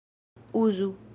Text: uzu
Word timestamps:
uzu 0.63 0.89